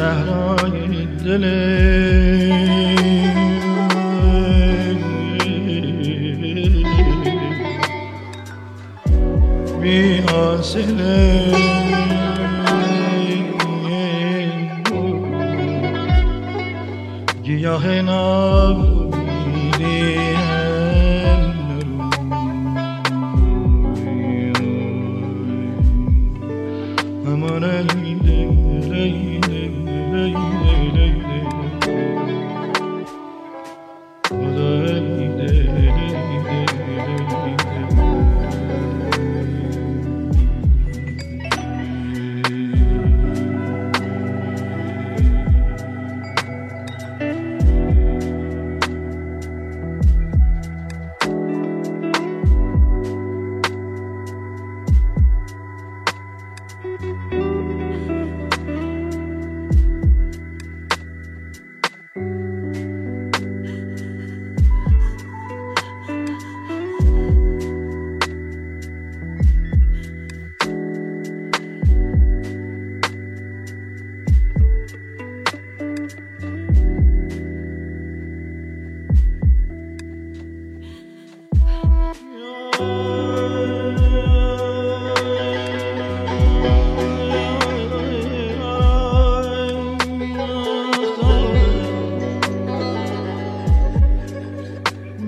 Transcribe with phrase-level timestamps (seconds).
[0.00, 1.44] صحرای دل
[9.80, 11.56] بی حاصله
[17.42, 19.16] گیاه نابودی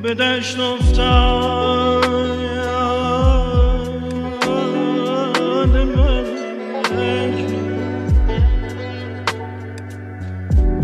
[0.04, 2.04] به دشت افتاد.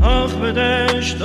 [0.02, 1.22] آخ به دشت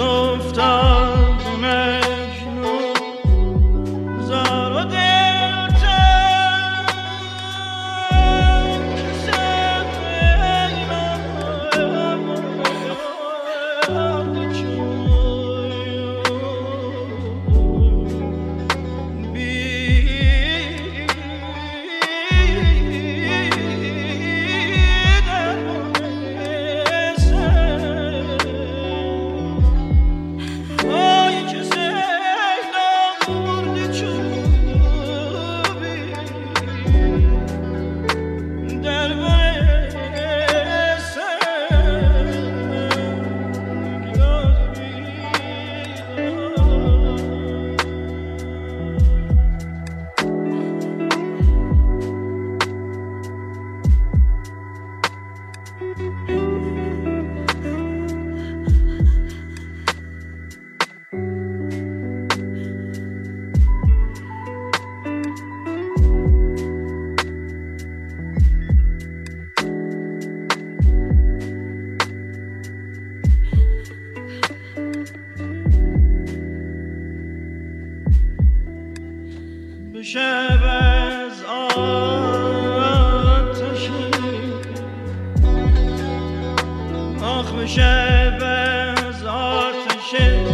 [87.67, 90.52] شب از آتشی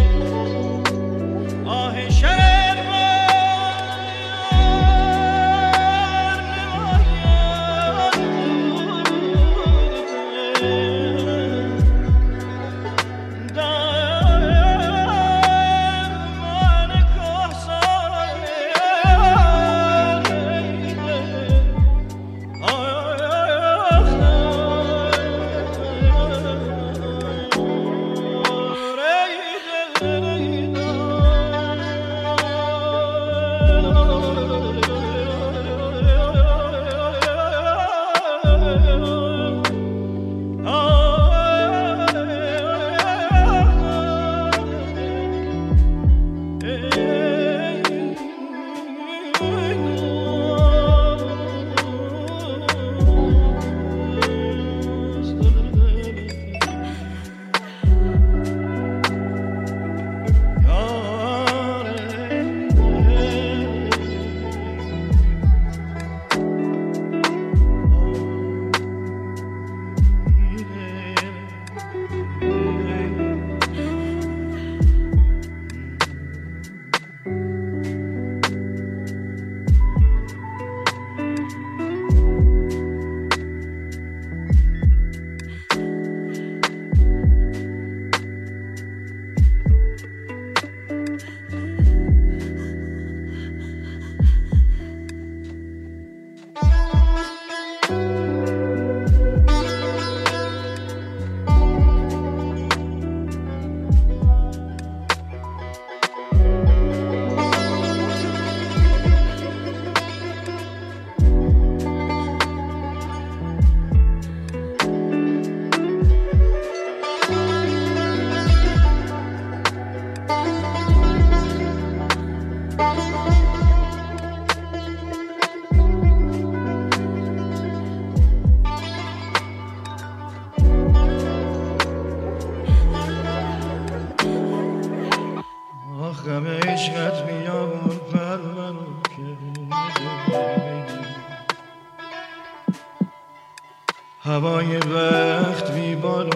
[144.30, 146.30] هوای وقت بی بال و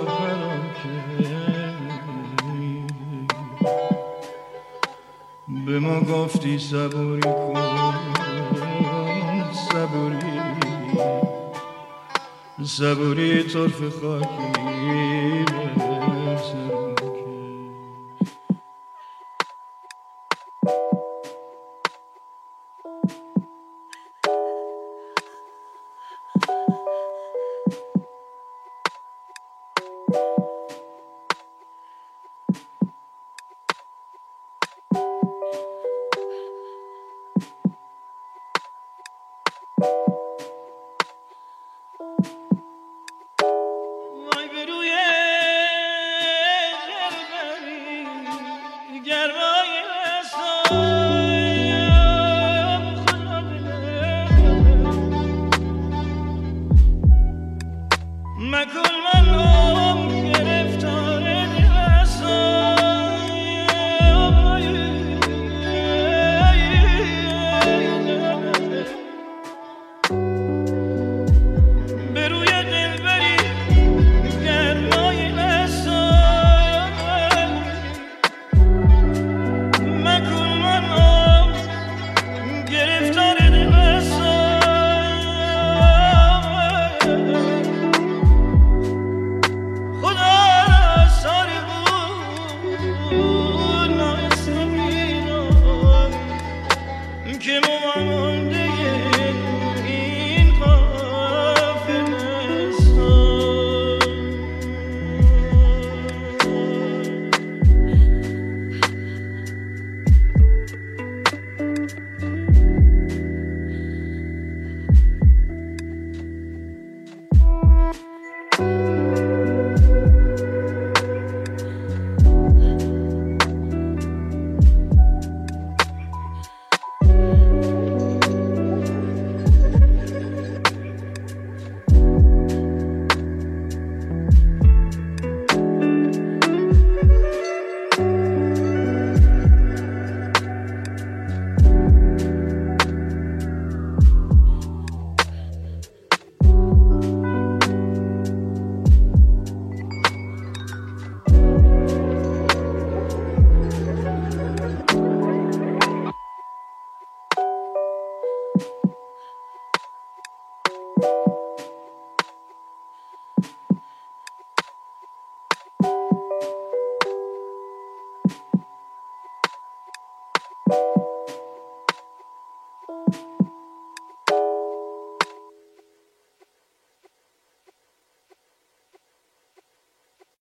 [5.66, 7.54] به ما گفتی صبوری کن
[9.52, 10.40] صبوری.
[12.64, 15.83] صبوری طرف خاکی.